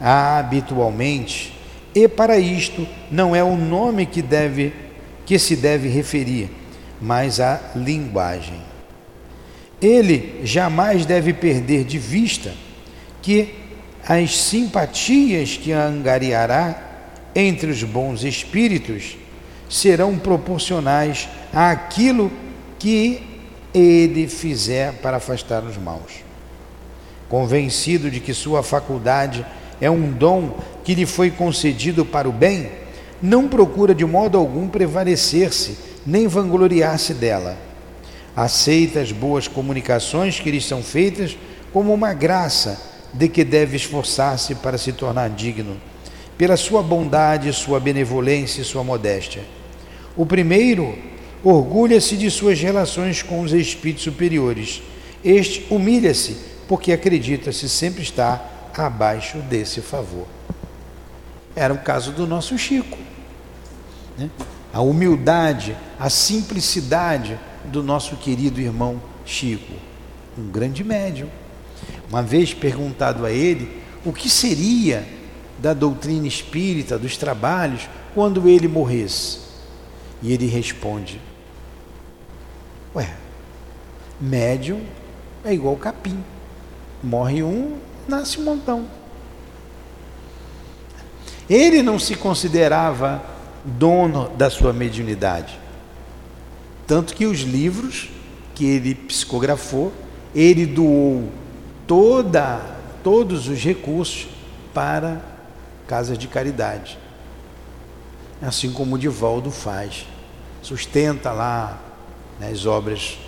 [0.00, 1.61] Habitualmente,
[1.94, 4.72] e para isto não é o nome que deve
[5.24, 6.50] que se deve referir,
[7.00, 8.60] mas a linguagem.
[9.80, 12.52] Ele jamais deve perder de vista
[13.20, 13.54] que
[14.06, 16.90] as simpatias que angariará
[17.34, 19.16] entre os bons espíritos
[19.68, 22.30] serão proporcionais àquilo
[22.78, 23.22] que
[23.72, 26.22] ele fizer para afastar os maus.
[27.28, 29.46] Convencido de que sua faculdade
[29.82, 32.70] é um dom que lhe foi concedido para o bem,
[33.20, 37.58] não procura de modo algum prevalecer-se, nem vangloriar-se dela.
[38.34, 41.36] Aceita as boas comunicações que lhe são feitas
[41.72, 42.80] como uma graça
[43.12, 45.76] de que deve esforçar-se para se tornar digno,
[46.38, 49.42] pela sua bondade, sua benevolência e sua modéstia.
[50.16, 50.96] O primeiro
[51.42, 54.80] orgulha-se de suas relações com os espíritos superiores.
[55.24, 56.36] Este humilha-se
[56.68, 60.26] porque acredita-se sempre estar abaixo desse favor.
[61.54, 62.98] Era o caso do nosso Chico.
[64.16, 64.30] Né?
[64.72, 69.72] A humildade, a simplicidade do nosso querido irmão Chico,
[70.38, 71.28] um grande médium.
[72.08, 75.06] Uma vez perguntado a ele o que seria
[75.58, 79.40] da doutrina espírita, dos trabalhos, quando ele morresse.
[80.22, 81.20] E ele responde:
[82.94, 83.14] Ué,
[84.20, 84.80] médium
[85.44, 86.22] é igual capim.
[87.02, 87.78] Morre um,
[88.08, 88.86] nasce um montão.
[91.48, 93.22] Ele não se considerava
[93.64, 95.58] dono da sua mediunidade.
[96.86, 98.10] Tanto que os livros
[98.54, 99.92] que ele psicografou,
[100.34, 101.28] ele doou
[101.86, 102.60] toda,
[103.02, 104.28] todos os recursos
[104.72, 105.20] para
[105.86, 106.98] casas de caridade.
[108.40, 110.06] Assim como o Divaldo faz.
[110.62, 111.80] Sustenta lá
[112.38, 113.18] né, as obras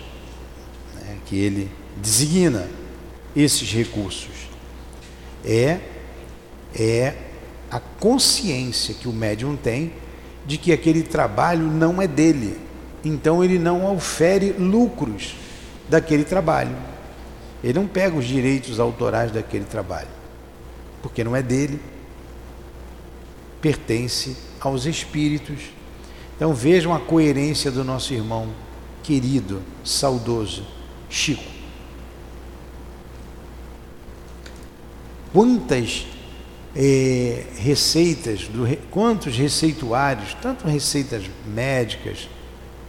[0.95, 2.67] né, que ele designa
[3.35, 4.54] esses recursos.
[5.45, 5.79] É,
[6.77, 7.13] é
[7.69, 9.93] a consciência que o médium tem
[10.45, 12.59] de que aquele trabalho não é dele.
[13.03, 15.35] Então ele não ofere lucros
[15.87, 16.75] daquele trabalho.
[17.63, 20.09] Ele não pega os direitos autorais daquele trabalho,
[21.01, 21.79] porque não é dele,
[23.61, 25.59] pertence aos espíritos.
[26.35, 28.49] Então vejam a coerência do nosso irmão
[29.01, 30.65] querido, saudoso,
[31.09, 31.54] Chico.
[35.35, 36.07] Quantas
[36.73, 42.29] é, receitas, do, quantos receituários, tanto receitas médicas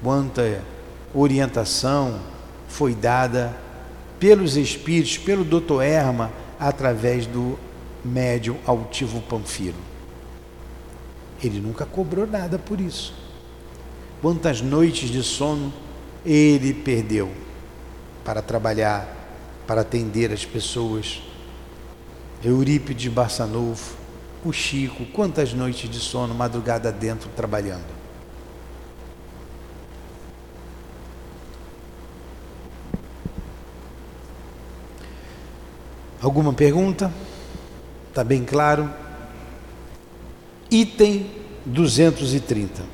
[0.01, 0.63] quanta
[1.13, 2.21] orientação
[2.69, 3.53] foi dada
[4.21, 7.59] pelos espíritos, pelo doutor Erma, através do
[8.05, 9.75] médium altivo Panfiro.
[11.43, 13.13] Ele nunca cobrou nada por isso.
[14.23, 15.75] Quantas noites de sono
[16.25, 17.29] ele perdeu
[18.25, 19.09] para trabalhar,
[19.67, 21.26] para atender as pessoas.
[22.47, 23.97] Eurípides Barçanufo,
[24.45, 27.97] o Chico, quantas noites de sono, madrugada dentro, trabalhando.
[36.23, 37.13] Alguma pergunta?
[38.11, 38.89] Está bem claro?
[40.71, 41.27] Item
[41.65, 42.85] 230.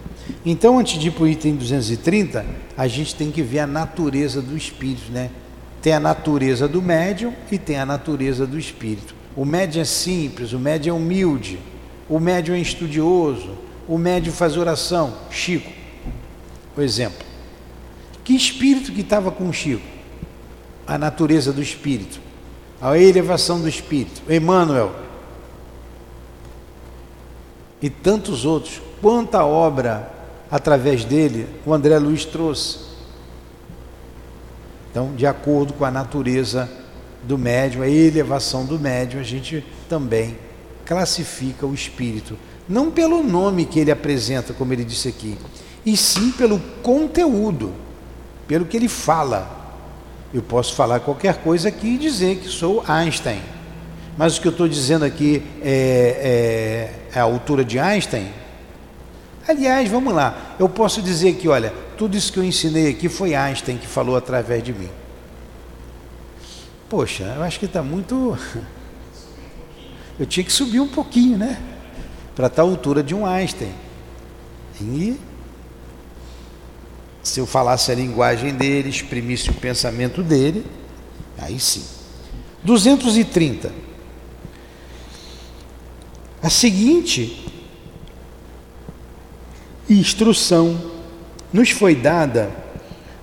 [0.47, 4.41] Então, antes de ir para o item 230, a gente tem que ver a natureza
[4.41, 5.31] do espírito, né?
[5.83, 9.21] Tem a natureza do médium e tem a natureza do espírito.
[9.37, 11.59] O médium é simples, o médium é humilde,
[12.09, 13.51] o médium é estudioso,
[13.89, 15.15] o médium faz oração.
[15.31, 15.71] Chico,
[16.75, 17.25] por exemplo.
[18.25, 19.83] Que espírito que estava com o Chico?
[20.87, 22.21] A natureza do espírito
[22.83, 24.93] a elevação do Espírito, Emmanuel
[27.81, 28.83] e tantos outros.
[29.01, 30.11] Quanta obra
[30.51, 32.81] através dele o André Luiz trouxe.
[34.91, 36.69] Então, de acordo com a natureza
[37.23, 40.37] do médium, a elevação do médium, a gente também
[40.85, 42.37] classifica o espírito,
[42.69, 45.39] não pelo nome que ele apresenta, como ele disse aqui,
[45.85, 47.73] e sim pelo conteúdo.
[48.47, 49.61] pelo que ele fala.
[50.35, 53.41] Eu posso falar qualquer coisa aqui e dizer que sou Einstein.
[54.17, 58.29] Mas o que eu estou dizendo aqui é, é, é a altura de Einstein?
[59.49, 60.55] Aliás, vamos lá.
[60.59, 64.17] Eu posso dizer que, olha, tudo isso que eu ensinei aqui foi Einstein que falou
[64.17, 64.91] através de mim.
[66.93, 68.37] Poxa, eu acho que está muito.
[70.21, 71.59] Eu tinha que subir um pouquinho, né?
[72.37, 73.73] Para estar tá a altura de um Einstein.
[74.79, 75.19] E
[77.23, 80.67] se eu falasse a linguagem dele, exprimisse o pensamento dele,
[81.39, 81.83] aí sim.
[82.63, 83.73] 230.
[86.43, 87.51] A seguinte
[89.89, 90.79] instrução
[91.51, 92.55] nos foi dada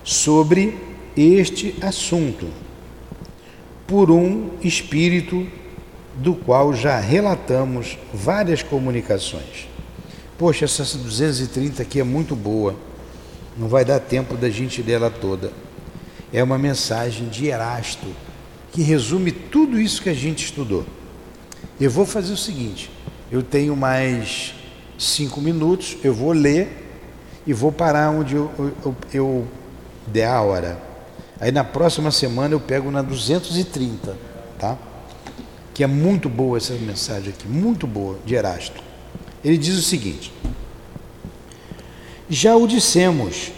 [0.03, 0.75] sobre
[1.15, 2.47] este assunto
[3.89, 5.47] por um espírito
[6.15, 9.67] do qual já relatamos várias comunicações.
[10.37, 12.75] Poxa, essa 230 aqui é muito boa.
[13.57, 15.51] Não vai dar tempo da gente ler ela toda.
[16.31, 18.05] É uma mensagem de Erasto
[18.71, 20.85] que resume tudo isso que a gente estudou.
[21.81, 22.91] Eu vou fazer o seguinte:
[23.31, 24.53] eu tenho mais
[24.99, 26.91] cinco minutos, eu vou ler
[27.47, 28.51] e vou parar onde eu,
[28.85, 29.47] eu, eu
[30.05, 30.88] der a hora.
[31.39, 34.17] Aí na próxima semana eu pego na 230,
[34.59, 34.77] tá?
[35.73, 38.83] Que é muito boa essa mensagem aqui, muito boa, de Erasto.
[39.43, 40.33] Ele diz o seguinte:
[42.29, 43.51] Já o dissemos,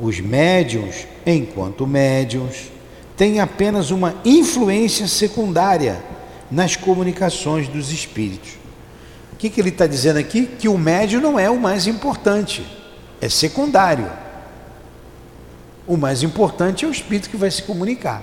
[0.00, 2.70] os médiums, enquanto médiums,
[3.16, 6.02] têm apenas uma influência secundária
[6.50, 8.54] nas comunicações dos espíritos.
[9.32, 10.46] O que, que ele está dizendo aqui?
[10.46, 12.66] Que o médium não é o mais importante,
[13.20, 14.25] é secundário.
[15.86, 18.22] O mais importante é o espírito que vai se comunicar,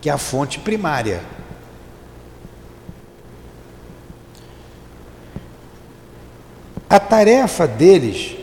[0.00, 1.22] que é a fonte primária.
[6.88, 8.36] A tarefa deles,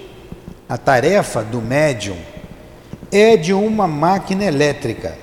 [0.67, 2.17] a tarefa do médium,
[3.11, 5.17] é de uma máquina elétrica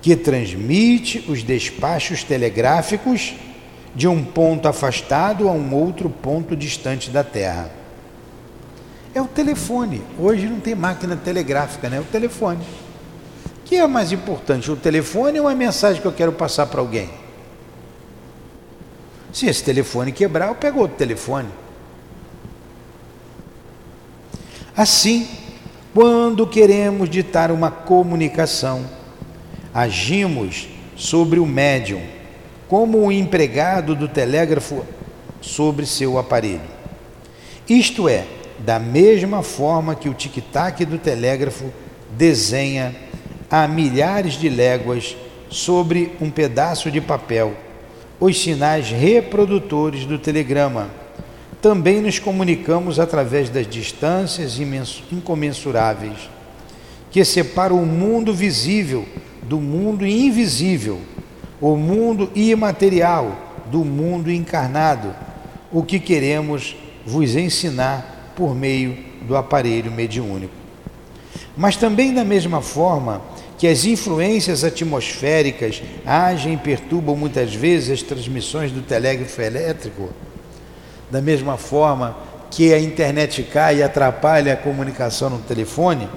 [0.00, 3.34] que transmite os despachos telegráficos
[3.94, 7.83] de um ponto afastado a um outro ponto distante da Terra.
[9.14, 10.02] É o telefone.
[10.18, 11.98] Hoje não tem máquina telegráfica, né?
[11.98, 12.64] É o telefone.
[13.58, 16.80] O que é mais importante, o telefone ou a mensagem que eu quero passar para
[16.80, 17.08] alguém?
[19.32, 21.48] Se esse telefone quebrar, eu pego outro telefone.
[24.76, 25.28] Assim,
[25.94, 28.84] quando queremos ditar uma comunicação,
[29.72, 32.02] agimos sobre o médium,
[32.68, 34.84] como o empregado do telégrafo
[35.40, 36.60] sobre seu aparelho.
[37.68, 38.26] Isto é,
[38.64, 41.66] da mesma forma que o tic-tac do telégrafo
[42.16, 42.94] desenha
[43.50, 45.16] a milhares de léguas
[45.50, 47.54] sobre um pedaço de papel
[48.18, 50.88] os sinais reprodutores do telegrama.
[51.60, 54.58] Também nos comunicamos através das distâncias
[55.12, 56.30] incomensuráveis
[57.10, 59.06] que separam o mundo visível
[59.42, 61.00] do mundo invisível,
[61.60, 65.14] o mundo imaterial do mundo encarnado,
[65.70, 70.52] o que queremos vos ensinar por meio do aparelho mediúnico.
[71.56, 73.22] Mas também da mesma forma
[73.56, 80.10] que as influências atmosféricas agem e perturbam muitas vezes as transmissões do telégrafo elétrico,
[81.10, 82.16] da mesma forma
[82.50, 86.08] que a internet cai e atrapalha a comunicação no telefone,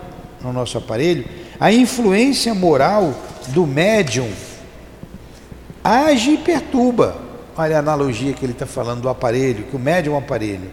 [0.42, 1.26] no nosso aparelho,
[1.60, 3.14] a influência moral
[3.50, 4.30] do médium
[5.84, 7.16] age e perturba.
[7.56, 10.70] Olha a analogia que ele está falando do aparelho, que o médium é um aparelho.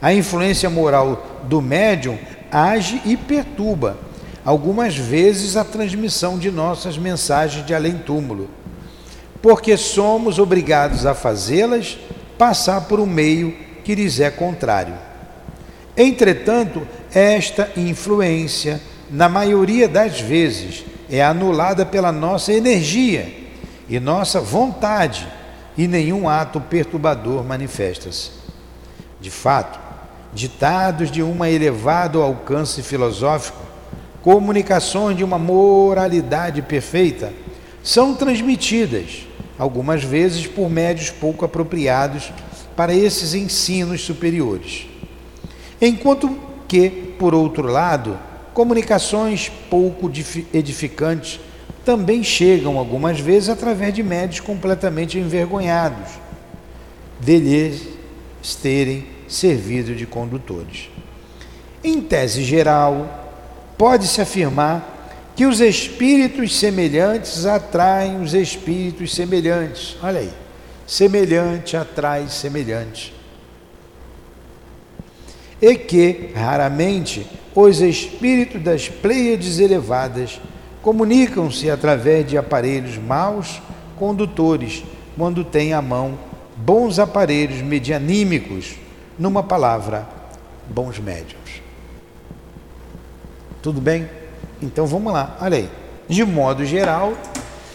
[0.00, 2.18] A influência moral do médium
[2.50, 3.98] age e perturba,
[4.44, 8.48] algumas vezes, a transmissão de nossas mensagens de além-túmulo,
[9.42, 11.98] porque somos obrigados a fazê-las
[12.38, 14.94] passar por um meio que lhes é contrário.
[15.96, 18.80] Entretanto, esta influência,
[19.10, 23.30] na maioria das vezes, é anulada pela nossa energia
[23.88, 25.26] e nossa vontade,
[25.76, 28.30] e nenhum ato perturbador manifesta-se.
[29.20, 29.89] De fato,
[30.32, 33.58] ditados de um elevado alcance filosófico,
[34.22, 37.32] comunicações de uma moralidade perfeita,
[37.82, 39.26] são transmitidas
[39.58, 42.32] algumas vezes por médios pouco apropriados
[42.76, 44.86] para esses ensinos superiores.
[45.80, 48.18] Enquanto que, por outro lado,
[48.54, 50.10] comunicações pouco
[50.52, 51.40] edificantes
[51.84, 56.10] também chegam algumas vezes através de médios completamente envergonhados
[57.20, 57.86] deles
[58.62, 60.90] terem servido de condutores.
[61.82, 63.32] Em tese geral,
[63.78, 69.96] pode-se afirmar que os espíritos semelhantes atraem os espíritos semelhantes.
[70.02, 70.30] Olha aí,
[70.86, 73.14] semelhante atrai semelhante.
[75.62, 80.40] e que, raramente, os espíritos das pleiades elevadas
[80.80, 83.60] comunicam-se através de aparelhos maus
[83.98, 84.82] condutores,
[85.16, 86.18] quando têm à mão
[86.56, 88.76] bons aparelhos medianímicos,
[89.20, 90.08] numa palavra,
[90.66, 91.60] bons médiums.
[93.62, 94.08] Tudo bem?
[94.62, 95.70] Então vamos lá, olha aí.
[96.08, 97.12] De modo geral,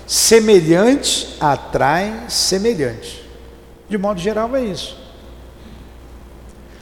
[0.07, 3.19] semelhantes atraem semelhantes.
[3.87, 4.97] De modo geral é isso.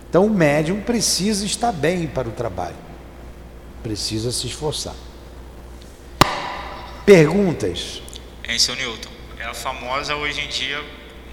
[0.09, 2.77] Então o médium precisa estar bem para o trabalho,
[3.83, 4.95] precisa se esforçar.
[7.05, 8.01] Perguntas?
[8.47, 9.09] Em seu Newton,
[9.39, 10.81] é a famosa hoje em dia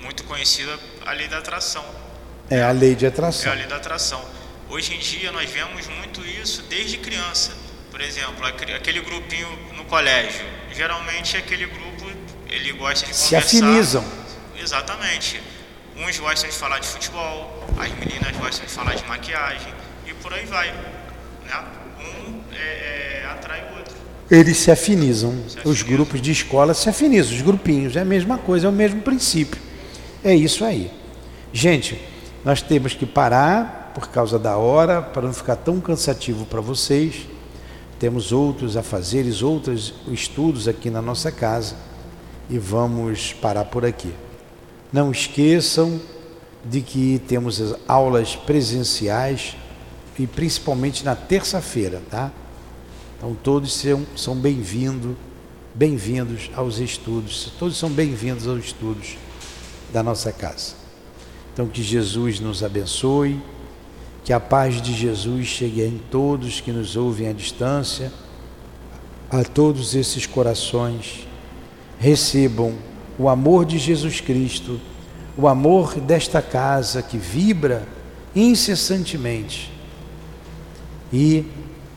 [0.02, 0.76] muito conhecida
[1.06, 2.09] a lei da atração.
[2.50, 3.48] É a lei de atração.
[3.48, 4.20] É a lei da atração.
[4.68, 7.52] Hoje em dia nós vemos muito isso desde criança.
[7.92, 10.44] Por exemplo, aquele grupinho no colégio.
[10.74, 12.10] Geralmente aquele grupo
[12.48, 14.04] ele gosta de Se afinizam.
[14.60, 15.40] Exatamente.
[15.96, 19.72] Uns gostam de falar de futebol, as meninas gostam de falar de maquiagem
[20.06, 20.72] e por aí vai.
[20.72, 21.64] Né?
[22.00, 23.94] Um é, é, atrai o outro.
[24.28, 25.30] Eles se afinizam.
[25.32, 25.70] se afinizam.
[25.70, 27.94] Os grupos de escola se afinizam, os grupinhos.
[27.94, 29.60] É a mesma coisa, é o mesmo princípio.
[30.24, 30.90] É isso aí.
[31.52, 32.00] Gente,
[32.44, 37.28] nós temos que parar por causa da hora, para não ficar tão cansativo para vocês.
[37.98, 41.76] Temos outros afazeres, outros estudos aqui na nossa casa
[42.48, 44.12] e vamos parar por aqui.
[44.92, 46.00] Não esqueçam
[46.64, 49.56] de que temos as aulas presenciais
[50.18, 52.30] e principalmente na terça-feira, tá?
[53.16, 55.14] Então todos são, são bem-vindos,
[55.74, 59.16] bem-vindos aos estudos, todos são bem-vindos aos estudos
[59.92, 60.79] da nossa casa.
[61.52, 63.40] Então que Jesus nos abençoe,
[64.24, 68.12] que a paz de Jesus chegue em todos que nos ouvem à distância,
[69.30, 71.26] a todos esses corações.
[71.98, 72.74] Recebam
[73.18, 74.80] o amor de Jesus Cristo,
[75.36, 77.86] o amor desta casa que vibra
[78.34, 79.72] incessantemente.
[81.12, 81.44] E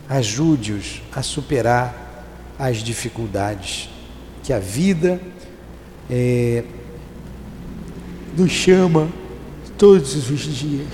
[0.08, 2.24] ajude-os a superar
[2.58, 3.88] as dificuldades
[4.42, 5.20] que a vida
[6.10, 6.64] é,
[8.36, 9.08] nos chama
[9.84, 10.88] todos os dias.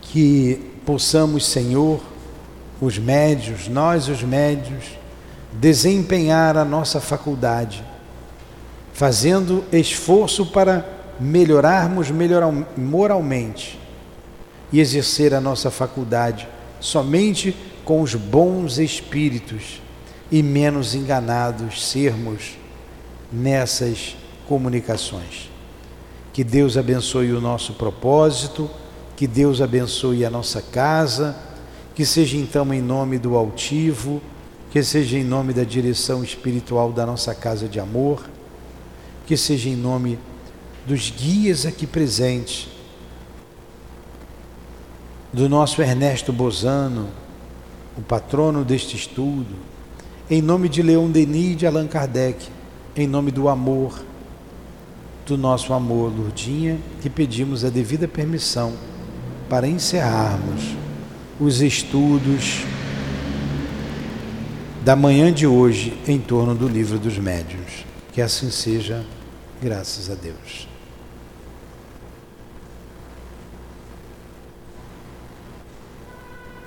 [0.00, 2.00] Que possamos, Senhor,
[2.80, 4.84] os médios, nós os médios,
[5.52, 7.84] desempenhar a nossa faculdade,
[8.94, 10.88] fazendo esforço para
[11.20, 13.78] melhorarmos melhorar, moralmente
[14.72, 16.48] e exercer a nossa faculdade
[16.80, 17.54] somente
[17.84, 19.82] com os bons espíritos
[20.32, 22.56] e menos enganados sermos
[23.30, 24.16] nessas
[24.48, 25.49] comunicações.
[26.32, 28.70] Que Deus abençoe o nosso propósito,
[29.16, 31.36] que Deus abençoe a nossa casa,
[31.94, 34.22] que seja então em nome do altivo,
[34.70, 38.24] que seja em nome da direção espiritual da nossa casa de amor,
[39.26, 40.18] que seja em nome
[40.86, 42.68] dos guias aqui presentes,
[45.32, 47.08] do nosso Ernesto Bozano,
[47.96, 49.54] o patrono deste estudo,
[50.28, 52.48] em nome de Leon Denis de Allan Kardec,
[52.96, 54.00] em nome do amor,
[55.30, 58.74] do nosso amor, Lurdinha, que pedimos a devida permissão
[59.48, 60.74] para encerrarmos
[61.38, 62.64] os estudos
[64.84, 67.84] da manhã de hoje em torno do livro dos médiuns.
[68.12, 69.04] Que assim seja,
[69.62, 70.69] graças a Deus.